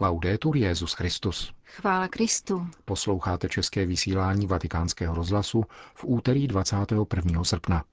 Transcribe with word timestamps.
Laudetur 0.00 0.56
Jezus 0.56 0.92
Christus. 0.92 1.52
Chvála 1.64 2.08
Kristu. 2.08 2.66
Posloucháte 2.84 3.48
české 3.48 3.86
vysílání 3.86 4.46
Vatikánského 4.46 5.14
rozhlasu 5.14 5.64
v 5.94 6.04
úterý 6.04 6.46
21. 6.46 7.44
srpna. 7.44 7.84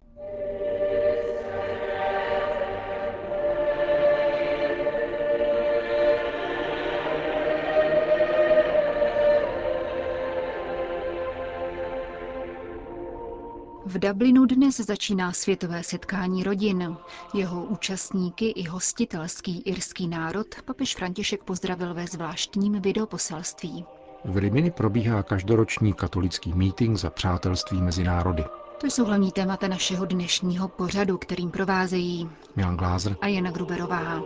V 13.93 13.99
Dublinu 13.99 14.45
dnes 14.45 14.77
začíná 14.77 15.31
světové 15.31 15.83
setkání 15.83 16.43
rodin. 16.43 16.97
Jeho 17.33 17.63
účastníky 17.63 18.49
i 18.49 18.63
hostitelský 18.63 19.61
irský 19.61 20.07
národ 20.07 20.47
papež 20.65 20.95
František 20.95 21.43
pozdravil 21.43 21.93
ve 21.93 22.07
zvláštním 22.07 22.81
videoposelství. 22.81 23.85
V 24.25 24.37
Rimini 24.37 24.71
probíhá 24.71 25.23
každoroční 25.23 25.93
katolický 25.93 26.53
meeting 26.53 26.97
za 26.97 27.09
přátelství 27.09 27.81
mezi 27.81 28.03
národy. 28.03 28.43
To 28.81 28.87
jsou 28.87 29.05
hlavní 29.05 29.31
témata 29.31 29.67
našeho 29.67 30.05
dnešního 30.05 30.67
pořadu, 30.67 31.17
kterým 31.17 31.51
provázejí 31.51 32.29
Milan 32.55 32.77
Glázer 32.77 33.17
a 33.21 33.27
Jana 33.27 33.51
Gruberová. 33.51 34.21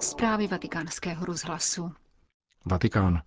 Zprávy 0.00 0.46
vatikánského 0.46 1.24
rozhlasu. 1.24 1.92
Vatikán. 2.64 3.22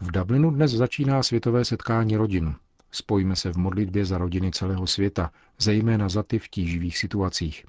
V 0.00 0.10
Dublinu 0.10 0.50
dnes 0.50 0.72
začíná 0.72 1.22
světové 1.22 1.64
setkání 1.64 2.16
rodin. 2.16 2.54
Spojíme 2.90 3.36
se 3.36 3.52
v 3.52 3.56
modlitbě 3.56 4.04
za 4.04 4.18
rodiny 4.18 4.50
celého 4.50 4.86
světa, 4.86 5.30
zejména 5.58 6.08
za 6.08 6.22
ty 6.22 6.38
v 6.38 6.48
tíživých 6.48 6.98
situacích. 6.98 7.64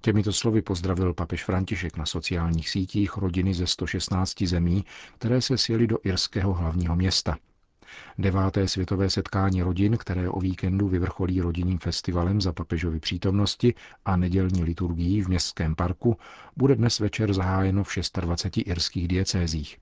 Těmito 0.00 0.32
slovy 0.32 0.62
pozdravil 0.62 1.14
papež 1.14 1.44
František 1.44 1.96
na 1.96 2.06
sociálních 2.06 2.70
sítích 2.70 3.16
rodiny 3.16 3.54
ze 3.54 3.66
116 3.66 4.42
zemí, 4.42 4.84
které 5.18 5.40
se 5.40 5.58
sjeli 5.58 5.86
do 5.86 5.98
irského 6.04 6.52
hlavního 6.52 6.96
města. 6.96 7.36
Deváté 8.18 8.68
světové 8.68 9.10
setkání 9.10 9.62
rodin, 9.62 9.96
které 9.96 10.28
o 10.28 10.40
víkendu 10.40 10.88
vyvrcholí 10.88 11.40
rodinným 11.40 11.78
festivalem 11.78 12.40
za 12.40 12.52
papežovy 12.52 13.00
přítomnosti 13.00 13.74
a 14.04 14.16
nedělní 14.16 14.64
liturgií 14.64 15.22
v 15.22 15.28
městském 15.28 15.74
parku, 15.74 16.16
bude 16.56 16.74
dnes 16.74 16.98
večer 16.98 17.32
zahájeno 17.32 17.84
v 17.84 17.94
26 18.20 18.66
irských 18.66 19.08
diecézích. 19.08 19.78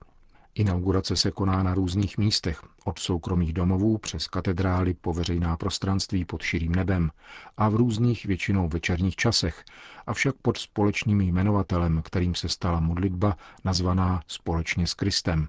Inaugurace 0.55 1.15
se 1.15 1.31
koná 1.31 1.63
na 1.63 1.73
různých 1.73 2.17
místech, 2.17 2.61
od 2.85 2.99
soukromých 2.99 3.53
domovů 3.53 3.97
přes 3.97 4.27
katedrály 4.27 4.93
po 4.93 5.13
veřejná 5.13 5.57
prostranství 5.57 6.25
pod 6.25 6.41
širým 6.41 6.75
nebem 6.75 7.11
a 7.57 7.69
v 7.69 7.75
různých 7.75 8.25
většinou 8.25 8.69
večerních 8.69 9.15
časech, 9.15 9.63
avšak 10.07 10.35
pod 10.41 10.57
společným 10.57 11.21
jmenovatelem, 11.21 12.01
kterým 12.01 12.35
se 12.35 12.49
stala 12.49 12.79
modlitba 12.79 13.37
nazvaná 13.63 14.21
Společně 14.27 14.87
s 14.87 14.93
Kristem. 14.93 15.47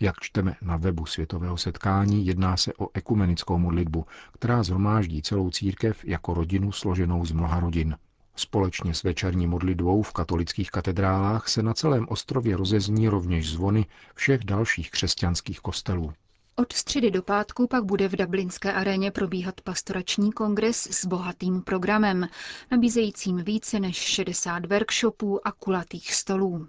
Jak 0.00 0.20
čteme 0.20 0.54
na 0.62 0.76
webu 0.76 1.06
Světového 1.06 1.56
setkání, 1.56 2.26
jedná 2.26 2.56
se 2.56 2.72
o 2.78 2.88
ekumenickou 2.94 3.58
modlitbu, 3.58 4.06
která 4.32 4.62
zhromáždí 4.62 5.22
celou 5.22 5.50
církev 5.50 6.04
jako 6.04 6.34
rodinu 6.34 6.72
složenou 6.72 7.26
z 7.26 7.32
mnoha 7.32 7.60
rodin. 7.60 7.96
Společně 8.36 8.94
s 8.94 9.02
večerní 9.02 9.46
modlitbou 9.46 10.02
v 10.02 10.12
katolických 10.12 10.70
katedrálách 10.70 11.48
se 11.48 11.62
na 11.62 11.74
celém 11.74 12.06
ostrově 12.08 12.56
rozezní 12.56 13.08
rovněž 13.08 13.50
zvony 13.50 13.86
všech 14.14 14.44
dalších 14.44 14.90
křesťanských 14.90 15.60
kostelů. 15.60 16.12
Od 16.56 16.72
středy 16.72 17.10
do 17.10 17.22
pátku 17.22 17.66
pak 17.66 17.84
bude 17.84 18.08
v 18.08 18.16
Dublinské 18.16 18.72
aréně 18.72 19.10
probíhat 19.10 19.60
pastorační 19.60 20.32
kongres 20.32 20.86
s 20.90 21.06
bohatým 21.06 21.62
programem, 21.62 22.28
nabízejícím 22.70 23.36
více 23.36 23.80
než 23.80 23.96
60 23.96 24.66
workshopů 24.66 25.46
a 25.46 25.52
kulatých 25.52 26.14
stolů. 26.14 26.68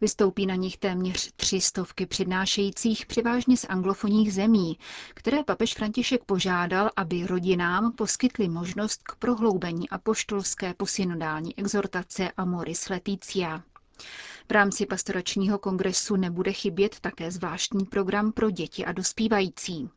Vystoupí 0.00 0.46
na 0.46 0.54
nich 0.54 0.76
téměř 0.76 1.32
tři 1.36 1.60
stovky 1.60 2.06
přednášejících 2.06 3.06
převážně 3.06 3.56
z 3.56 3.64
anglofonních 3.68 4.34
zemí, 4.34 4.78
které 5.14 5.44
papež 5.44 5.74
František 5.74 6.24
požádal, 6.24 6.90
aby 6.96 7.26
rodinám 7.26 7.92
poskytli 7.92 8.48
možnost 8.48 9.02
k 9.02 9.16
prohloubení 9.16 9.88
apoštolské 9.88 10.74
posynodální 10.74 11.58
exhortace 11.58 12.30
Amoris 12.36 12.88
Leticia. 12.88 13.62
V 14.48 14.52
rámci 14.52 14.86
pastoračního 14.86 15.58
kongresu 15.58 16.16
nebude 16.16 16.52
chybět 16.52 17.00
také 17.00 17.30
zvláštní 17.30 17.84
program 17.84 18.32
pro 18.32 18.50
děti 18.50 18.84
a 18.84 18.92
dospívající. 18.92 19.88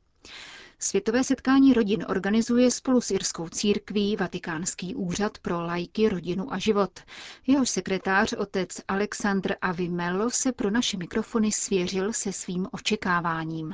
Světové 0.83 1.23
setkání 1.23 1.73
rodin 1.73 2.05
organizuje 2.09 2.71
spolu 2.71 3.01
s 3.01 3.11
Irskou 3.11 3.49
církví 3.49 4.15
Vatikánský 4.15 4.95
úřad 4.95 5.37
pro 5.37 5.61
lajky, 5.61 6.09
rodinu 6.09 6.53
a 6.53 6.57
život. 6.57 6.99
Jehož 7.47 7.69
sekretář 7.69 8.33
otec 8.33 8.69
Alexandr 8.87 9.53
Avimello 9.61 10.29
se 10.29 10.51
pro 10.51 10.71
naše 10.71 10.97
mikrofony 10.97 11.51
svěřil 11.51 12.13
se 12.13 12.33
svým 12.33 12.67
očekáváním. 12.71 13.73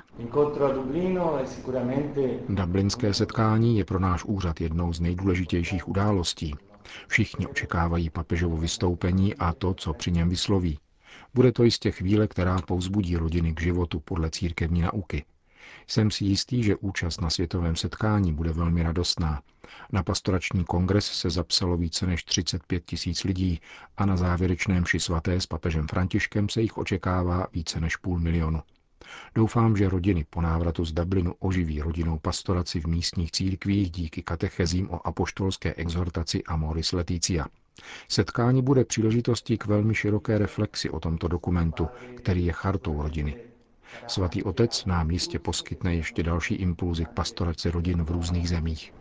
Dublinské 2.49 3.13
setkání 3.13 3.77
je 3.77 3.85
pro 3.85 3.99
náš 3.99 4.23
úřad 4.23 4.61
jednou 4.61 4.93
z 4.93 4.99
nejdůležitějších 4.99 5.87
událostí. 5.87 6.55
Všichni 7.07 7.47
očekávají 7.47 8.09
papežovo 8.09 8.57
vystoupení 8.57 9.35
a 9.35 9.53
to, 9.53 9.73
co 9.73 9.93
při 9.93 10.11
něm 10.11 10.29
vysloví. 10.29 10.79
Bude 11.33 11.51
to 11.51 11.63
jistě 11.63 11.91
chvíle, 11.91 12.27
která 12.27 12.61
povzbudí 12.61 13.17
rodiny 13.17 13.53
k 13.53 13.61
životu 13.61 13.99
podle 13.99 14.29
církevní 14.29 14.81
nauky. 14.81 15.25
Jsem 15.87 16.11
si 16.11 16.25
jistý, 16.25 16.63
že 16.63 16.75
účast 16.75 17.21
na 17.21 17.29
světovém 17.29 17.75
setkání 17.75 18.33
bude 18.33 18.53
velmi 18.53 18.83
radostná. 18.83 19.41
Na 19.91 20.03
pastorační 20.03 20.63
kongres 20.63 21.05
se 21.05 21.29
zapsalo 21.29 21.77
více 21.77 22.07
než 22.07 22.23
35 22.23 22.85
tisíc 22.85 23.23
lidí 23.23 23.61
a 23.97 24.05
na 24.05 24.17
závěrečném 24.17 24.85
ši 24.85 24.99
svaté 24.99 25.41
s 25.41 25.45
papežem 25.45 25.87
Františkem 25.87 26.49
se 26.49 26.61
jich 26.61 26.77
očekává 26.77 27.47
více 27.53 27.79
než 27.79 27.95
půl 27.95 28.19
milionu. 28.19 28.61
Doufám, 29.35 29.77
že 29.77 29.89
rodiny 29.89 30.25
po 30.29 30.41
návratu 30.41 30.85
z 30.85 30.91
Dublinu 30.91 31.33
oživí 31.39 31.81
rodinou 31.81 32.19
pastoraci 32.19 32.79
v 32.79 32.85
místních 32.85 33.31
církvích 33.31 33.91
díky 33.91 34.23
katechezím 34.23 34.89
o 34.89 35.07
apoštolské 35.07 35.73
exhortaci 35.73 36.43
Amoris 36.43 36.91
Leticia. 36.91 37.45
Setkání 38.07 38.61
bude 38.61 38.85
příležitostí 38.85 39.57
k 39.57 39.65
velmi 39.65 39.95
široké 39.95 40.37
reflexi 40.37 40.89
o 40.89 40.99
tomto 40.99 41.27
dokumentu, 41.27 41.87
který 42.15 42.45
je 42.45 42.53
chartou 42.53 43.01
rodiny. 43.01 43.46
Svatý 44.07 44.43
otec 44.43 44.85
nám 44.85 45.11
jistě 45.11 45.39
poskytne 45.39 45.95
ještě 45.95 46.23
další 46.23 46.55
impulzy 46.55 47.05
k 47.05 47.09
pastoraci 47.09 47.71
rodin 47.71 48.03
v 48.03 48.11
různých 48.11 48.49
zemích. 48.49 48.93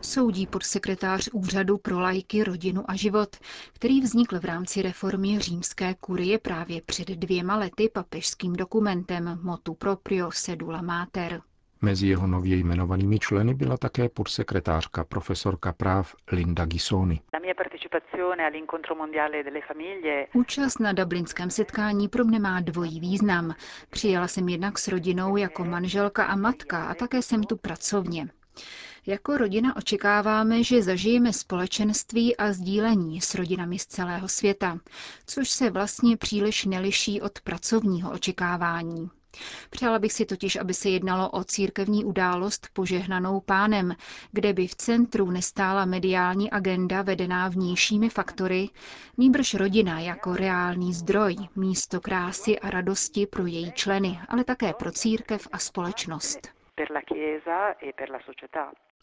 Soudí 0.00 0.46
podsekretář 0.46 1.28
Úřadu 1.32 1.78
pro 1.78 2.00
lajky, 2.00 2.44
rodinu 2.44 2.90
a 2.90 2.96
život, 2.96 3.36
který 3.72 4.00
vznikl 4.00 4.40
v 4.40 4.44
rámci 4.44 4.82
reformy 4.82 5.40
římské 5.40 5.94
kurie 5.94 6.38
právě 6.38 6.82
před 6.86 7.08
dvěma 7.08 7.56
lety 7.56 7.88
papežským 7.94 8.52
dokumentem 8.52 9.38
Motu 9.42 9.74
proprio 9.74 10.30
sedula 10.32 10.82
mater. 10.82 11.40
Mezi 11.86 12.06
jeho 12.08 12.26
nově 12.26 12.56
jmenovanými 12.56 13.18
členy 13.18 13.54
byla 13.54 13.76
také 13.76 14.08
podsekretářka 14.08 15.04
profesorka 15.04 15.72
práv 15.72 16.14
Linda 16.32 16.64
Gisoni. 16.64 17.20
Účast 20.34 20.80
na 20.80 20.92
dublinském 20.92 21.50
setkání 21.50 22.08
pro 22.08 22.24
mne 22.24 22.38
má 22.38 22.60
dvojí 22.60 23.00
význam. 23.00 23.54
Přijela 23.90 24.28
jsem 24.28 24.48
jednak 24.48 24.78
s 24.78 24.88
rodinou 24.88 25.36
jako 25.36 25.64
manželka 25.64 26.24
a 26.24 26.36
matka 26.36 26.86
a 26.86 26.94
také 26.94 27.22
jsem 27.22 27.44
tu 27.44 27.56
pracovně. 27.56 28.28
Jako 29.06 29.36
rodina 29.36 29.76
očekáváme, 29.76 30.62
že 30.62 30.82
zažijeme 30.82 31.32
společenství 31.32 32.36
a 32.36 32.52
sdílení 32.52 33.20
s 33.20 33.34
rodinami 33.34 33.78
z 33.78 33.86
celého 33.86 34.28
světa, 34.28 34.78
což 35.26 35.50
se 35.50 35.70
vlastně 35.70 36.16
příliš 36.16 36.64
neliší 36.64 37.20
od 37.20 37.40
pracovního 37.40 38.12
očekávání. 38.12 39.10
Přála 39.70 39.98
bych 39.98 40.12
si 40.12 40.26
totiž, 40.26 40.56
aby 40.56 40.74
se 40.74 40.88
jednalo 40.88 41.30
o 41.30 41.44
církevní 41.44 42.04
událost 42.04 42.68
požehnanou 42.72 43.40
pánem, 43.40 43.96
kde 44.32 44.52
by 44.52 44.66
v 44.66 44.74
centru 44.74 45.30
nestála 45.30 45.84
mediální 45.84 46.50
agenda 46.50 47.02
vedená 47.02 47.48
vnějšími 47.48 48.08
faktory, 48.08 48.68
nýbrž 49.18 49.54
rodina 49.54 50.00
jako 50.00 50.36
reálný 50.36 50.94
zdroj, 50.94 51.36
místo 51.56 52.00
krásy 52.00 52.58
a 52.58 52.70
radosti 52.70 53.26
pro 53.26 53.46
její 53.46 53.72
členy, 53.72 54.18
ale 54.28 54.44
také 54.44 54.72
pro 54.72 54.92
církev 54.92 55.48
a 55.52 55.58
společnost. 55.58 56.48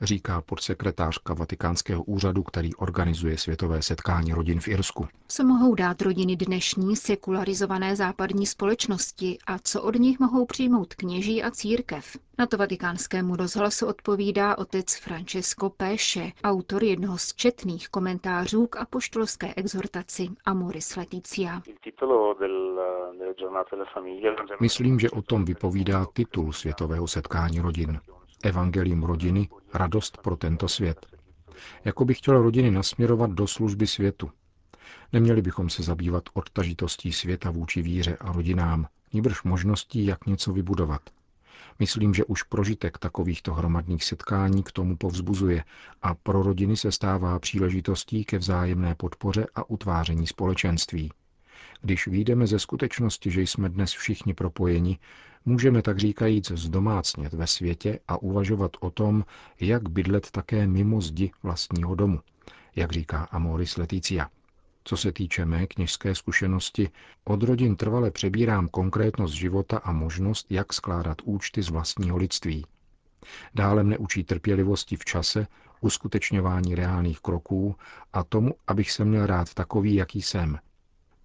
Říká 0.03 0.41
podsekretářka 0.41 1.33
Vatikánského 1.33 2.03
úřadu, 2.03 2.44
který 2.44 2.75
organizuje 2.75 3.38
světové 3.38 3.81
setkání 3.81 4.33
rodin 4.33 4.59
v 4.59 4.67
Irsku. 4.67 5.07
Co 5.27 5.44
mohou 5.44 5.75
dát 5.75 6.01
rodiny 6.01 6.35
dnešní 6.35 6.95
sekularizované 6.95 7.95
západní 7.95 8.45
společnosti 8.45 9.38
a 9.47 9.59
co 9.59 9.81
od 9.81 9.95
nich 9.95 10.19
mohou 10.19 10.45
přijmout 10.45 10.94
kněží 10.94 11.44
a 11.44 11.51
církev? 11.51 12.17
Na 12.39 12.45
to 12.45 12.57
vatikánskému 12.57 13.35
rozhlasu 13.35 13.88
odpovídá 13.88 14.57
otec 14.57 14.95
Francesco 14.95 15.69
Péše, 15.69 16.31
autor 16.44 16.83
jednoho 16.83 17.17
z 17.17 17.33
četných 17.33 17.89
komentářů 17.89 18.67
k 18.67 18.77
apoštolské 18.77 19.53
exhortaci 19.55 20.29
Amoris 20.45 20.95
Leticia. 20.95 21.61
Myslím, 24.59 25.00
že 25.00 25.09
o 25.09 25.21
tom 25.21 25.45
vypovídá 25.45 26.05
titul 26.13 26.53
Světového 26.53 27.07
setkání 27.07 27.59
rodin. 27.59 28.00
Evangelium 28.43 29.03
rodiny, 29.03 29.49
radost 29.73 30.17
pro 30.17 30.35
tento 30.35 30.67
svět. 30.67 31.05
Jako 31.85 32.05
bych 32.05 32.17
chtěl 32.17 32.41
rodiny 32.41 32.71
nasměrovat 32.71 33.31
do 33.31 33.47
služby 33.47 33.87
světu. 33.87 34.31
Neměli 35.13 35.41
bychom 35.41 35.69
se 35.69 35.83
zabývat 35.83 36.23
odtažitostí 36.33 37.13
světa 37.13 37.51
vůči 37.51 37.81
víře 37.81 38.17
a 38.19 38.31
rodinám, 38.31 38.87
níbrž 39.13 39.43
možností, 39.43 40.05
jak 40.05 40.25
něco 40.25 40.53
vybudovat. 40.53 41.01
Myslím, 41.79 42.13
že 42.13 42.25
už 42.25 42.43
prožitek 42.43 42.97
takovýchto 42.97 43.53
hromadných 43.53 44.03
setkání 44.03 44.63
k 44.63 44.71
tomu 44.71 44.97
povzbuzuje 44.97 45.63
a 46.01 46.15
pro 46.15 46.43
rodiny 46.43 46.77
se 46.77 46.91
stává 46.91 47.39
příležitostí 47.39 48.25
ke 48.25 48.37
vzájemné 48.37 48.95
podpoře 48.95 49.45
a 49.55 49.69
utváření 49.69 50.27
společenství. 50.27 51.11
Když 51.81 52.07
výjdeme 52.07 52.47
ze 52.47 52.59
skutečnosti, 52.59 53.31
že 53.31 53.41
jsme 53.41 53.69
dnes 53.69 53.91
všichni 53.91 54.33
propojeni, 54.33 54.99
můžeme 55.45 55.81
tak 55.81 55.99
říkajíc 55.99 56.51
zdomácnět 56.51 57.33
ve 57.33 57.47
světě 57.47 57.99
a 58.07 58.17
uvažovat 58.17 58.71
o 58.79 58.89
tom, 58.89 59.25
jak 59.59 59.89
bydlet 59.89 60.31
také 60.31 60.67
mimo 60.67 61.01
zdi 61.01 61.31
vlastního 61.43 61.95
domu, 61.95 62.19
jak 62.75 62.91
říká 62.91 63.23
Amoris 63.23 63.77
Leticia. 63.77 64.29
Co 64.83 64.97
se 64.97 65.11
týče 65.11 65.45
mé 65.45 65.67
kněžské 65.67 66.15
zkušenosti, 66.15 66.89
od 67.23 67.43
rodin 67.43 67.75
trvale 67.75 68.11
přebírám 68.11 68.67
konkrétnost 68.67 69.33
života 69.33 69.77
a 69.77 69.91
možnost, 69.91 70.47
jak 70.49 70.73
skládat 70.73 71.17
účty 71.23 71.63
z 71.63 71.69
vlastního 71.69 72.17
lidství. 72.17 72.65
Dále 73.55 73.83
mne 73.83 73.97
učí 73.97 74.23
trpělivosti 74.23 74.95
v 74.95 75.05
čase, 75.05 75.47
uskutečňování 75.81 76.75
reálných 76.75 77.19
kroků 77.19 77.75
a 78.13 78.23
tomu, 78.23 78.53
abych 78.67 78.91
se 78.91 79.05
měl 79.05 79.25
rád 79.25 79.53
takový, 79.53 79.95
jaký 79.95 80.21
jsem. 80.21 80.59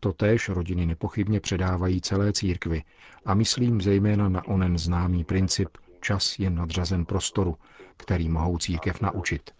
Totéž 0.00 0.48
rodiny 0.48 0.86
nepochybně 0.86 1.40
předávají 1.40 2.00
celé 2.00 2.32
církvi 2.32 2.82
a 3.26 3.34
myslím 3.34 3.80
zejména 3.80 4.28
na 4.28 4.46
onen 4.46 4.78
známý 4.78 5.24
princip 5.24 5.68
čas 6.00 6.38
je 6.38 6.50
nadřazen 6.50 7.04
prostoru, 7.04 7.56
který 7.96 8.28
mohou 8.28 8.58
církev 8.58 9.00
naučit. 9.00 9.50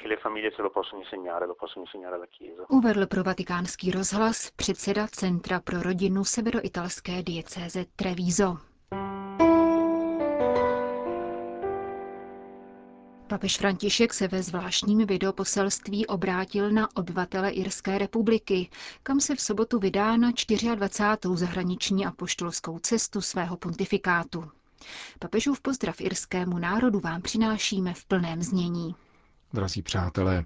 Uvedl 2.69 3.06
pro 3.06 3.23
vatikánský 3.25 3.90
rozhlas 3.90 4.50
předseda 4.56 5.06
Centra 5.06 5.61
pro 5.61 5.82
rodinu 5.82 6.25
severoitalské 6.25 7.23
diecéze 7.23 7.84
Treviso. 7.96 8.68
Papež 13.29 13.57
František 13.59 14.15
se 14.15 14.29
ve 14.29 14.43
zvláštním 14.43 15.07
videoposelství 15.07 16.07
obrátil 16.07 16.71
na 16.71 16.97
obyvatele 16.97 17.51
Irské 17.51 17.99
republiky, 17.99 18.71
kam 19.03 19.21
se 19.21 19.35
v 19.37 19.41
sobotu 19.41 19.79
vydá 19.79 20.17
na 20.17 20.31
24. 20.75 21.37
zahraniční 21.37 22.07
a 22.07 22.11
poštolskou 22.11 22.79
cestu 22.79 23.21
svého 23.21 23.57
pontifikátu. 23.57 24.45
Papežův 25.19 25.61
pozdrav 25.61 26.01
irskému 26.01 26.59
národu 26.59 27.01
vám 27.01 27.23
přinášíme 27.23 27.95
v 27.95 28.05
plném 28.05 28.43
znění. 28.43 28.95
Drazí 29.53 29.83
přátelé, 29.83 30.45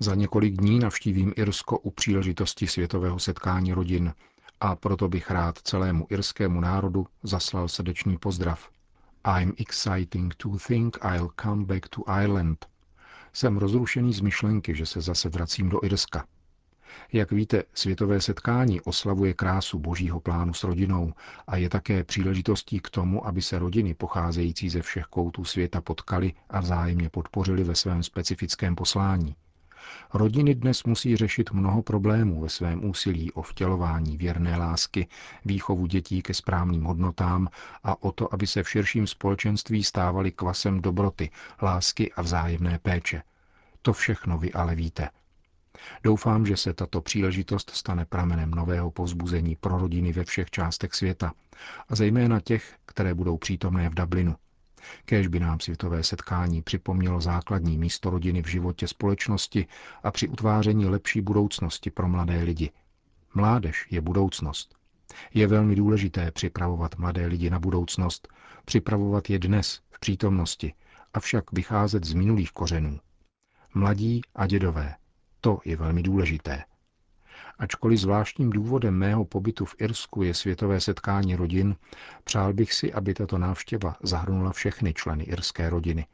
za 0.00 0.14
několik 0.14 0.54
dní 0.56 0.78
navštívím 0.78 1.32
Irsko 1.36 1.78
u 1.78 1.90
příležitosti 1.90 2.66
světového 2.66 3.18
setkání 3.18 3.72
rodin 3.72 4.14
a 4.60 4.76
proto 4.76 5.08
bych 5.08 5.30
rád 5.30 5.58
celému 5.58 6.06
irskému 6.10 6.60
národu 6.60 7.06
zaslal 7.22 7.68
srdečný 7.68 8.18
pozdrav. 8.18 8.68
I'm 9.24 9.52
exciting 9.56 10.34
to 10.36 10.58
think 10.58 10.98
I'll 11.04 11.30
come 11.42 11.64
back 11.64 11.88
to 11.88 12.02
Ireland. 12.22 12.66
Jsem 13.32 13.56
rozrušený 13.56 14.12
z 14.12 14.20
myšlenky, 14.20 14.74
že 14.74 14.86
se 14.86 15.00
zase 15.00 15.28
vracím 15.28 15.68
do 15.68 15.84
Irska. 15.84 16.26
Jak 17.12 17.32
víte, 17.32 17.62
světové 17.74 18.20
setkání 18.20 18.80
oslavuje 18.80 19.34
krásu 19.34 19.78
božího 19.78 20.20
plánu 20.20 20.54
s 20.54 20.64
rodinou 20.64 21.12
a 21.46 21.56
je 21.56 21.68
také 21.68 22.04
příležitostí 22.04 22.80
k 22.80 22.90
tomu, 22.90 23.26
aby 23.26 23.42
se 23.42 23.58
rodiny 23.58 23.94
pocházející 23.94 24.68
ze 24.68 24.82
všech 24.82 25.04
koutů 25.04 25.44
světa 25.44 25.80
potkali 25.80 26.32
a 26.50 26.60
vzájemně 26.60 27.10
podpořili 27.10 27.64
ve 27.64 27.74
svém 27.74 28.02
specifickém 28.02 28.74
poslání. 28.74 29.36
Rodiny 30.14 30.54
dnes 30.54 30.84
musí 30.84 31.16
řešit 31.16 31.52
mnoho 31.52 31.82
problémů 31.82 32.40
ve 32.40 32.48
svém 32.48 32.84
úsilí 32.84 33.32
o 33.32 33.42
vtělování 33.42 34.16
věrné 34.16 34.56
lásky, 34.56 35.08
výchovu 35.44 35.86
dětí 35.86 36.22
ke 36.22 36.34
správným 36.34 36.84
hodnotám 36.84 37.48
a 37.84 38.02
o 38.02 38.12
to, 38.12 38.34
aby 38.34 38.46
se 38.46 38.62
v 38.62 38.70
širším 38.70 39.06
společenství 39.06 39.84
stávali 39.84 40.32
kvasem 40.32 40.80
dobroty, 40.80 41.30
lásky 41.62 42.12
a 42.12 42.22
vzájemné 42.22 42.78
péče. 42.78 43.22
To 43.82 43.92
všechno 43.92 44.38
vy 44.38 44.52
ale 44.52 44.74
víte– 44.74 45.08
Doufám, 46.02 46.46
že 46.46 46.56
se 46.56 46.72
tato 46.72 47.00
příležitost 47.00 47.70
stane 47.70 48.04
pramenem 48.04 48.50
nového 48.50 48.90
povzbuzení 48.90 49.56
pro 49.56 49.78
rodiny 49.78 50.12
ve 50.12 50.24
všech 50.24 50.50
částech 50.50 50.94
světa 50.94 51.32
a 51.88 51.94
zejména 51.94 52.40
těch, 52.40 52.76
které 52.86 53.14
budou 53.14 53.38
přítomné 53.38 53.88
v 53.88 53.94
Dublinu. 53.94 54.36
Kéž 55.04 55.26
by 55.26 55.40
nám 55.40 55.60
světové 55.60 56.02
setkání 56.02 56.62
připomnělo 56.62 57.20
základní 57.20 57.78
místo 57.78 58.10
rodiny 58.10 58.42
v 58.42 58.46
životě 58.46 58.88
společnosti 58.88 59.66
a 60.02 60.10
při 60.10 60.28
utváření 60.28 60.86
lepší 60.86 61.20
budoucnosti 61.20 61.90
pro 61.90 62.08
mladé 62.08 62.42
lidi. 62.42 62.70
Mládež 63.34 63.86
je 63.90 64.00
budoucnost. 64.00 64.74
Je 65.34 65.46
velmi 65.46 65.74
důležité 65.76 66.30
připravovat 66.30 66.98
mladé 66.98 67.26
lidi 67.26 67.50
na 67.50 67.58
budoucnost, 67.58 68.28
připravovat 68.64 69.30
je 69.30 69.38
dnes 69.38 69.80
v 69.90 70.00
přítomnosti, 70.00 70.74
avšak 71.14 71.52
vycházet 71.52 72.04
z 72.04 72.12
minulých 72.12 72.52
kořenů. 72.52 73.00
Mladí 73.74 74.20
a 74.34 74.46
dědové, 74.46 74.94
to 75.40 75.60
je 75.64 75.76
velmi 75.76 76.02
důležité. 76.02 76.64
Ačkoliv 77.58 77.98
zvláštním 77.98 78.50
důvodem 78.50 78.94
mého 78.94 79.24
pobytu 79.24 79.64
v 79.64 79.74
Irsku 79.78 80.22
je 80.22 80.34
světové 80.34 80.80
setkání 80.80 81.36
rodin, 81.36 81.76
přál 82.24 82.52
bych 82.52 82.72
si, 82.72 82.92
aby 82.92 83.14
tato 83.14 83.38
návštěva 83.38 83.96
zahrnula 84.02 84.52
všechny 84.52 84.94
členy 84.94 85.24
irské 85.24 85.70
rodiny. 85.70 86.06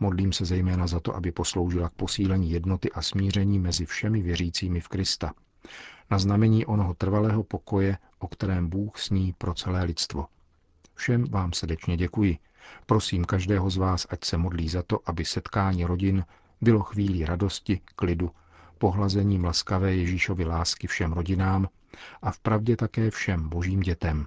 Modlím 0.00 0.32
se 0.32 0.44
zejména 0.44 0.86
za 0.86 1.00
to, 1.00 1.16
aby 1.16 1.32
posloužila 1.32 1.88
k 1.88 1.92
posílení 1.92 2.50
jednoty 2.50 2.92
a 2.92 3.02
smíření 3.02 3.58
mezi 3.58 3.86
všemi 3.86 4.22
věřícími 4.22 4.80
v 4.80 4.88
Krista. 4.88 5.32
Na 6.10 6.18
znamení 6.18 6.66
onoho 6.66 6.94
trvalého 6.94 7.42
pokoje, 7.42 7.98
o 8.18 8.28
kterém 8.28 8.68
Bůh 8.68 8.98
sní 8.98 9.34
pro 9.38 9.54
celé 9.54 9.84
lidstvo. 9.84 10.26
Všem 10.94 11.24
vám 11.24 11.52
srdečně 11.52 11.96
děkuji. 11.96 12.38
Prosím 12.86 13.24
každého 13.24 13.70
z 13.70 13.76
vás, 13.76 14.06
ať 14.10 14.24
se 14.24 14.36
modlí 14.36 14.68
za 14.68 14.82
to, 14.82 15.00
aby 15.06 15.24
setkání 15.24 15.84
rodin 15.84 16.24
bylo 16.60 16.82
chvílí 16.82 17.24
radosti, 17.24 17.80
klidu 17.96 18.30
pohlazením 18.78 19.44
laskavé 19.44 19.94
Ježíšovy 19.94 20.44
lásky 20.44 20.86
všem 20.86 21.12
rodinám 21.12 21.68
a 22.22 22.32
vpravdě 22.32 22.76
také 22.76 23.10
všem 23.10 23.48
božím 23.48 23.80
dětem. 23.80 24.26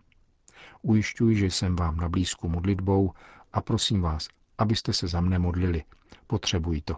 Ujišťuji, 0.81 1.35
že 1.37 1.45
jsem 1.45 1.75
vám 1.75 1.97
na 1.97 2.09
blízku 2.09 2.49
modlitbou 2.49 3.11
a 3.53 3.61
prosím 3.61 4.01
vás, 4.01 4.27
abyste 4.57 4.93
se 4.93 5.07
za 5.07 5.21
mne 5.21 5.39
modlili. 5.39 5.83
Potřebuji 6.27 6.81
to. 6.81 6.95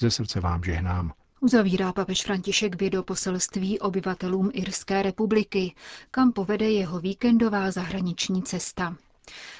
Ze 0.00 0.10
srdce 0.10 0.40
vám 0.40 0.64
žehnám. 0.64 1.12
Uzavírá 1.40 1.92
papež 1.92 2.22
František 2.22 2.80
video 2.80 3.02
poselství 3.02 3.80
obyvatelům 3.80 4.50
Irské 4.52 5.02
republiky, 5.02 5.74
kam 6.10 6.32
povede 6.32 6.70
jeho 6.70 7.00
víkendová 7.00 7.70
zahraniční 7.70 8.42
cesta. 8.42 8.96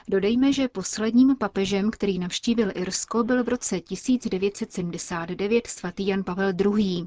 Dodejme, 0.09 0.53
že 0.53 0.69
posledním 0.69 1.37
papežem, 1.37 1.91
který 1.91 2.19
navštívil 2.19 2.71
Irsko, 2.75 3.25
byl 3.25 3.45
v 3.45 3.49
roce 3.49 3.81
1979 3.81 5.67
svatý 5.67 6.07
Jan 6.07 6.25
Pavel 6.25 6.53
II. 6.61 7.07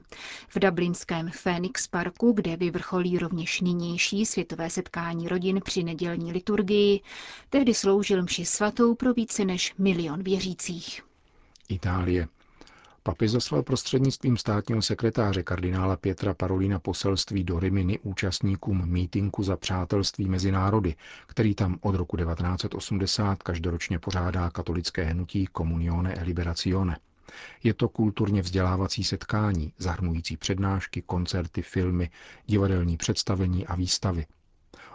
V 0.49 0.59
dublinském 0.59 1.31
Phoenix 1.43 1.87
Parku, 1.87 2.31
kde 2.31 2.55
vyvrcholí 2.57 3.19
rovněž 3.19 3.61
nynější 3.61 4.25
světové 4.25 4.69
setkání 4.69 5.27
rodin 5.27 5.61
při 5.65 5.83
nedělní 5.83 6.31
liturgii, 6.31 7.01
tehdy 7.49 7.73
sloužil 7.73 8.23
mši 8.23 8.45
svatou 8.45 8.95
pro 8.95 9.13
více 9.13 9.45
než 9.45 9.73
milion 9.77 10.23
věřících. 10.23 11.01
Itálie. 11.69 12.27
Papež 13.09 13.31
zaslal 13.31 13.63
prostřednictvím 13.63 14.37
státního 14.37 14.81
sekretáře 14.81 15.43
kardinála 15.43 15.97
Pětra 15.97 16.33
Parolina 16.33 16.79
poselství 16.79 17.43
do 17.43 17.59
Riminy 17.59 17.99
účastníkům 17.99 18.89
mítinku 18.89 19.43
za 19.43 19.57
přátelství 19.57 20.29
mezi 20.29 20.51
národy, 20.51 20.95
který 21.27 21.55
tam 21.55 21.77
od 21.81 21.95
roku 21.95 22.17
1980 22.17 23.43
každoročně 23.43 23.99
pořádá 23.99 24.49
katolické 24.49 25.03
hnutí 25.03 25.47
Comunione 25.57 26.13
e 26.13 26.23
Liberazione. 26.23 26.97
Je 27.63 27.73
to 27.73 27.89
kulturně 27.89 28.41
vzdělávací 28.41 29.03
setkání, 29.03 29.73
zahrnující 29.77 30.37
přednášky, 30.37 31.01
koncerty, 31.01 31.61
filmy, 31.61 32.09
divadelní 32.45 32.97
představení 32.97 33.67
a 33.67 33.75
výstavy. 33.75 34.25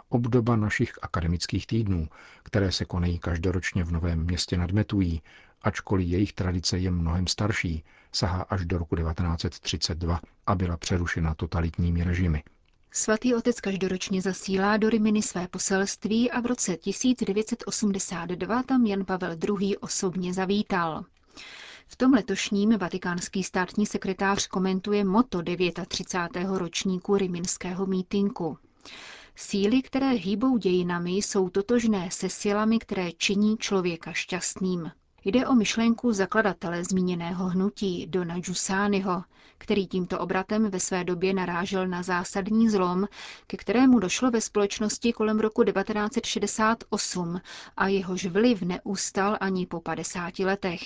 Obdoba 0.09 0.55
našich 0.55 0.93
akademických 1.01 1.67
týdnů, 1.67 2.07
které 2.43 2.71
se 2.71 2.85
konají 2.85 3.19
každoročně 3.19 3.83
v 3.83 3.91
Novém 3.91 4.23
městě 4.23 4.57
nadmetují, 4.57 5.21
ačkoliv 5.65 6.07
jejich 6.07 6.33
tradice 6.33 6.77
je 6.77 6.91
mnohem 6.91 7.27
starší, 7.27 7.83
sahá 8.15 8.41
až 8.41 8.65
do 8.65 8.77
roku 8.77 8.95
1932 8.95 10.19
a 10.47 10.55
byla 10.55 10.77
přerušena 10.77 11.35
totalitními 11.35 12.03
režimy. 12.03 12.43
Svatý 12.91 13.35
otec 13.35 13.61
každoročně 13.61 14.21
zasílá 14.21 14.77
do 14.77 14.89
Riminy 14.89 15.21
své 15.21 15.47
poselství 15.47 16.31
a 16.31 16.39
v 16.41 16.45
roce 16.45 16.77
1982 16.77 18.63
tam 18.63 18.85
Jan 18.85 19.05
Pavel 19.05 19.37
II. 19.61 19.77
osobně 19.77 20.33
zavítal. 20.33 21.05
V 21.87 21.95
tom 21.95 22.13
letošním 22.13 22.77
vatikánský 22.77 23.43
státní 23.43 23.85
sekretář 23.85 24.47
komentuje 24.47 25.03
moto 25.03 25.41
39. 25.87 26.47
ročníku 26.57 27.17
riminského 27.17 27.85
mítinku. 27.85 28.57
Síly, 29.35 29.81
které 29.81 30.09
hýbou 30.09 30.57
dějinami, 30.57 31.11
jsou 31.11 31.49
totožné 31.49 32.11
se 32.11 32.29
silami, 32.29 32.79
které 32.79 33.11
činí 33.11 33.57
člověka 33.57 34.13
šťastným. 34.13 34.91
Jde 35.27 35.47
o 35.47 35.55
myšlenku 35.55 36.13
zakladatele 36.13 36.83
zmíněného 36.83 37.45
hnutí, 37.45 38.07
Dona 38.07 38.39
Giussaniho, 38.39 39.23
který 39.57 39.87
tímto 39.87 40.19
obratem 40.19 40.69
ve 40.69 40.79
své 40.79 41.03
době 41.03 41.33
narážel 41.33 41.87
na 41.87 42.03
zásadní 42.03 42.69
zlom, 42.69 43.07
ke 43.47 43.57
kterému 43.57 43.99
došlo 43.99 44.31
ve 44.31 44.41
společnosti 44.41 45.13
kolem 45.13 45.39
roku 45.39 45.63
1968 45.63 47.41
a 47.77 47.87
jehož 47.87 48.25
vliv 48.25 48.61
neustal 48.61 49.37
ani 49.41 49.65
po 49.65 49.81
50 49.81 50.39
letech. 50.39 50.81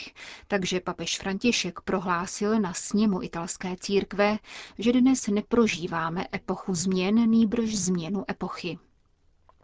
Takže 0.48 0.80
papež 0.80 1.20
František 1.20 1.82
prohlásil 1.82 2.60
na 2.60 2.74
sněmu 2.74 3.24
italské 3.24 3.76
církve, 3.80 4.38
že 4.78 4.94
dnes 4.94 5.28
neprožíváme 5.28 6.26
epochu 6.36 6.76
změn, 6.76 7.30
nýbrž 7.30 7.76
změnu 7.76 8.24
epochy. 8.30 8.78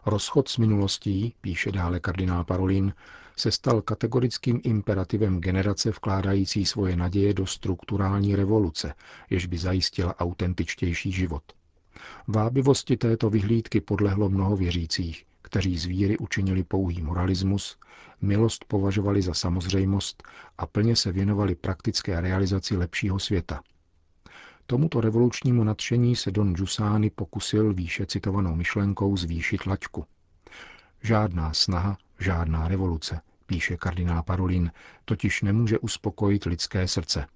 Rozchod 0.06 0.48
s 0.48 0.56
minulostí, 0.56 1.34
píše 1.40 1.72
dále 1.72 2.00
kardinál 2.00 2.44
Parolin, 2.44 2.92
se 3.36 3.50
stal 3.50 3.82
kategorickým 3.82 4.60
imperativem 4.64 5.40
generace 5.40 5.90
vkládající 5.90 6.66
svoje 6.66 6.96
naděje 6.96 7.34
do 7.34 7.46
strukturální 7.46 8.36
revoluce, 8.36 8.94
jež 9.30 9.46
by 9.46 9.58
zajistila 9.58 10.20
autentičtější 10.20 11.12
život. 11.12 11.42
Vábivosti 12.28 12.96
této 12.96 13.30
vyhlídky 13.30 13.80
podlehlo 13.80 14.28
mnoho 14.28 14.56
věřících, 14.56 15.24
kteří 15.42 15.78
z 15.78 15.84
víry 15.84 16.18
učinili 16.18 16.64
pouhý 16.64 17.02
moralismus, 17.02 17.78
milost 18.20 18.64
považovali 18.64 19.22
za 19.22 19.34
samozřejmost 19.34 20.22
a 20.58 20.66
plně 20.66 20.96
se 20.96 21.12
věnovali 21.12 21.54
praktické 21.54 22.20
realizaci 22.20 22.76
lepšího 22.76 23.18
světa. 23.18 23.62
Tomuto 24.66 25.00
revolučnímu 25.00 25.64
nadšení 25.64 26.16
se 26.16 26.30
Don 26.30 26.54
Giussani 26.54 27.10
pokusil 27.10 27.74
výše 27.74 28.06
citovanou 28.06 28.56
myšlenkou 28.56 29.16
zvýšit 29.16 29.66
laťku. 29.66 30.04
Žádná 31.02 31.52
snaha, 31.52 31.98
žádná 32.20 32.68
revoluce, 32.68 33.20
píše 33.46 33.76
kardinál 33.76 34.22
Parolin, 34.22 34.72
totiž 35.04 35.42
nemůže 35.42 35.78
uspokojit 35.78 36.44
lidské 36.44 36.88
srdce. 36.88 37.26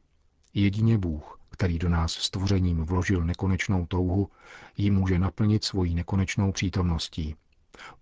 Jedině 0.54 0.98
Bůh, 0.98 1.38
který 1.50 1.78
do 1.78 1.88
nás 1.88 2.12
stvořením 2.12 2.84
vložil 2.84 3.24
nekonečnou 3.24 3.86
touhu, 3.86 4.30
ji 4.76 4.90
může 4.90 5.18
naplnit 5.18 5.64
svojí 5.64 5.94
nekonečnou 5.94 6.52
přítomností. 6.52 7.36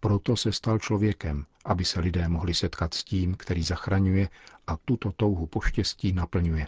Proto 0.00 0.36
se 0.36 0.52
stal 0.52 0.78
člověkem, 0.78 1.46
aby 1.64 1.84
se 1.84 2.00
lidé 2.00 2.28
mohli 2.28 2.54
setkat 2.54 2.94
s 2.94 3.04
tím, 3.04 3.34
který 3.34 3.62
zachraňuje 3.62 4.28
a 4.66 4.76
tuto 4.76 5.12
touhu 5.12 5.46
po 5.46 5.60
štěstí 5.60 6.12
naplňuje. 6.12 6.66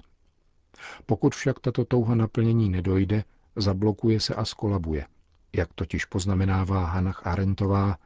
Pokud 1.06 1.34
však 1.34 1.60
tato 1.60 1.84
touha 1.84 2.14
naplnění 2.14 2.70
nedojde, 2.70 3.24
zablokuje 3.56 4.20
se 4.20 4.34
a 4.34 4.44
skolabuje. 4.44 5.06
Jak 5.52 5.72
totiž 5.74 6.04
poznamenává 6.04 6.86
Hannah 6.86 7.26
Arendtová, 7.26 7.96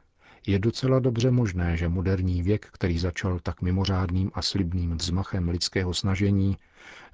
je 0.47 0.59
docela 0.59 0.99
dobře 0.99 1.31
možné, 1.31 1.77
že 1.77 1.89
moderní 1.89 2.43
věk, 2.43 2.67
který 2.71 2.99
začal 2.99 3.39
tak 3.39 3.61
mimořádným 3.61 4.31
a 4.33 4.41
slibným 4.41 4.97
vzmachem 4.97 5.49
lidského 5.49 5.93
snažení, 5.93 6.57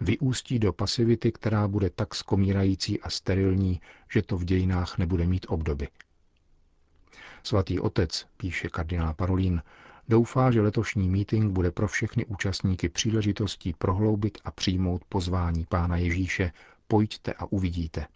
vyústí 0.02 0.60
do 0.60 0.74
pasivity, 0.74 1.32
která 1.32 1.68
bude 1.68 1.90
tak 1.90 2.16
skomírající 2.16 3.02
a 3.02 3.10
sterilní, 3.10 3.82
že 4.12 4.22
to 4.22 4.38
v 4.38 4.46
dějinách 4.46 4.98
nebude 4.98 5.28
mít 5.28 5.46
obdoby. 5.50 5.88
Svatý 7.44 7.80
otec, 7.80 8.28
píše 8.38 8.70
kardinál 8.70 9.14
Parolín, 9.14 9.62
doufá, 10.10 10.52
že 10.52 10.62
letošní 10.62 11.10
meeting 11.10 11.52
bude 11.52 11.72
pro 11.72 11.88
všechny 11.88 12.26
účastníky 12.26 12.90
příležitostí 12.90 13.74
prohloubit 13.74 14.38
a 14.44 14.52
přijmout 14.52 15.06
pozvání 15.10 15.66
Pána 15.70 15.98
Ježíše 15.98 16.52
pojďte 16.88 17.34
a 17.34 17.46
uvidíte– 17.46 18.06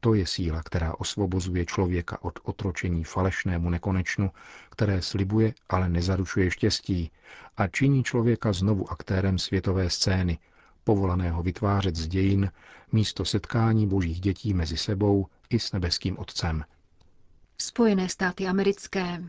to 0.00 0.14
je 0.14 0.26
síla, 0.26 0.62
která 0.62 0.94
osvobozuje 0.98 1.66
člověka 1.66 2.24
od 2.24 2.38
otročení 2.42 3.04
falešnému 3.04 3.70
nekonečnu, 3.70 4.30
které 4.70 5.02
slibuje, 5.02 5.54
ale 5.68 5.88
nezaručuje 5.88 6.50
štěstí 6.50 7.10
a 7.56 7.66
činí 7.66 8.04
člověka 8.04 8.52
znovu 8.52 8.90
aktérem 8.92 9.38
světové 9.38 9.90
scény, 9.90 10.38
povolaného 10.84 11.42
vytvářet 11.42 11.96
z 11.96 12.08
dějin 12.08 12.50
místo 12.92 13.24
setkání 13.24 13.86
božích 13.86 14.20
dětí 14.20 14.54
mezi 14.54 14.76
sebou 14.76 15.26
i 15.50 15.58
s 15.58 15.72
nebeským 15.72 16.18
Otcem. 16.18 16.64
Spojené 17.58 18.08
státy 18.08 18.46
americké. 18.46 19.22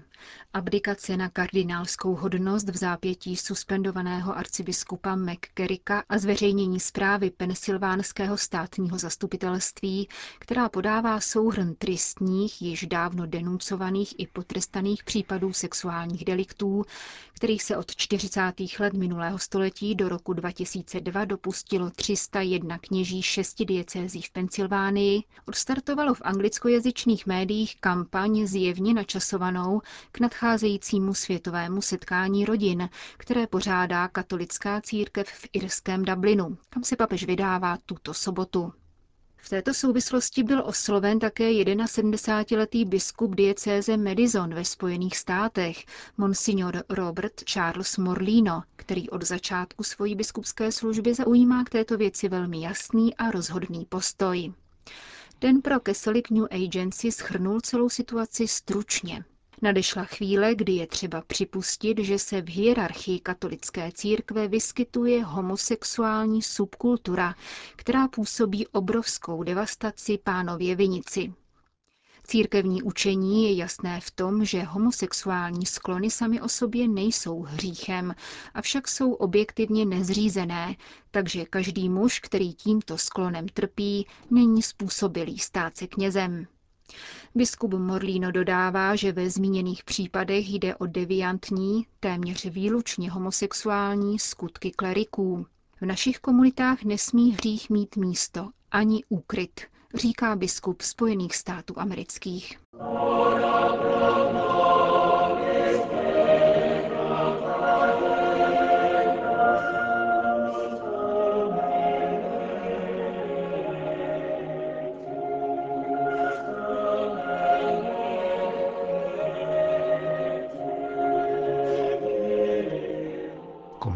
Abdikace 0.53 1.17
na 1.17 1.29
kardinálskou 1.29 2.15
hodnost 2.15 2.69
v 2.69 2.77
zápětí 2.77 3.37
suspendovaného 3.37 4.37
arcibiskupa 4.37 5.15
McCarricka 5.15 6.03
a 6.09 6.17
zveřejnění 6.17 6.79
zprávy 6.79 7.29
Pensylvánského 7.29 8.37
státního 8.37 8.97
zastupitelství, 8.97 10.07
která 10.39 10.69
podává 10.69 11.19
souhrn 11.19 11.75
tristních, 11.75 12.61
již 12.61 12.85
dávno 12.85 13.25
denuncovaných 13.25 14.15
i 14.17 14.27
potrestaných 14.27 15.03
případů 15.03 15.53
sexuálních 15.53 16.25
deliktů, 16.25 16.83
kterých 17.33 17.63
se 17.63 17.77
od 17.77 17.95
40. 17.95 18.39
let 18.79 18.93
minulého 18.93 19.39
století 19.39 19.95
do 19.95 20.09
roku 20.09 20.33
2002 20.33 21.25
dopustilo 21.25 21.89
301 21.89 22.77
kněží 22.77 23.21
šesti 23.21 23.65
diecézí 23.65 24.21
v 24.21 24.31
Pensylvánii, 24.31 25.23
odstartovalo 25.47 26.13
v 26.13 26.21
anglickojazyčných 26.21 27.25
médiích 27.25 27.75
kampaň 27.79 28.47
zjevně 28.47 28.93
načasovanou 28.93 29.81
k 30.11 30.19
nadcházejícímu 30.19 31.13
světovému 31.13 31.81
setkání 31.81 32.45
rodin, 32.45 32.89
které 33.17 33.47
pořádá 33.47 34.07
katolická 34.07 34.81
církev 34.81 35.27
v 35.27 35.49
irském 35.53 36.05
Dublinu, 36.05 36.57
kam 36.69 36.83
se 36.83 36.95
papež 36.95 37.23
vydává 37.23 37.77
tuto 37.85 38.13
sobotu. 38.13 38.73
V 39.43 39.49
této 39.49 39.73
souvislosti 39.73 40.43
byl 40.43 40.63
osloven 40.65 41.19
také 41.19 41.49
71-letý 41.51 42.85
biskup 42.85 43.35
diecéze 43.35 43.97
Madison 43.97 44.53
ve 44.53 44.65
Spojených 44.65 45.17
státech, 45.17 45.85
monsignor 46.17 46.83
Robert 46.89 47.43
Charles 47.45 47.97
Morlino, 47.97 48.63
který 48.75 49.09
od 49.09 49.23
začátku 49.23 49.83
svojí 49.83 50.15
biskupské 50.15 50.71
služby 50.71 51.13
zaujímá 51.13 51.63
k 51.63 51.69
této 51.69 51.97
věci 51.97 52.29
velmi 52.29 52.61
jasný 52.61 53.15
a 53.15 53.31
rozhodný 53.31 53.85
postoj. 53.85 54.53
Den 55.41 55.61
pro 55.61 55.79
Catholic 55.79 56.29
New 56.29 56.45
Agency 56.51 57.11
schrnul 57.11 57.61
celou 57.61 57.89
situaci 57.89 58.47
stručně. 58.47 59.23
Nadešla 59.63 60.03
chvíle, 60.03 60.55
kdy 60.55 60.73
je 60.73 60.87
třeba 60.87 61.21
připustit, 61.21 61.99
že 61.99 62.19
se 62.19 62.41
v 62.41 62.49
hierarchii 62.49 63.19
katolické 63.19 63.91
církve 63.91 64.47
vyskytuje 64.47 65.23
homosexuální 65.23 66.41
subkultura, 66.41 67.35
která 67.75 68.07
působí 68.07 68.67
obrovskou 68.67 69.43
devastaci 69.43 70.17
pánově 70.17 70.75
vinici. 70.75 71.33
Církevní 72.23 72.83
učení 72.83 73.43
je 73.43 73.55
jasné 73.55 74.01
v 74.01 74.11
tom, 74.11 74.45
že 74.45 74.63
homosexuální 74.63 75.65
sklony 75.65 76.11
sami 76.11 76.41
o 76.41 76.49
sobě 76.49 76.87
nejsou 76.87 77.41
hříchem, 77.41 78.15
avšak 78.53 78.87
jsou 78.87 79.13
objektivně 79.13 79.85
nezřízené, 79.85 80.75
takže 81.11 81.45
každý 81.45 81.89
muž, 81.89 82.19
který 82.19 82.53
tímto 82.53 82.97
sklonem 82.97 83.47
trpí, 83.47 84.07
není 84.29 84.61
způsobilý 84.61 85.39
stát 85.39 85.77
se 85.77 85.87
knězem. 85.87 86.47
Biskup 87.35 87.73
Morlino 87.73 88.31
dodává, 88.31 88.95
že 88.95 89.11
ve 89.11 89.29
zmíněných 89.29 89.83
případech 89.83 90.49
jde 90.49 90.75
o 90.75 90.85
deviantní, 90.85 91.85
téměř 91.99 92.45
výlučně 92.45 93.11
homosexuální 93.11 94.19
skutky 94.19 94.71
kleriků. 94.71 95.45
V 95.81 95.85
našich 95.85 96.19
komunitách 96.19 96.83
nesmí 96.83 97.31
hřích 97.31 97.69
mít 97.69 97.95
místo 97.95 98.49
ani 98.71 99.03
úkryt, 99.09 99.61
říká 99.95 100.35
biskup 100.35 100.81
Spojených 100.81 101.35
států 101.35 101.73
amerických. 101.77 102.59